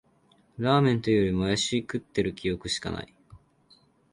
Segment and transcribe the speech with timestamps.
[0.57, 3.13] ラーメンというより、もやし食ってる記憶しかない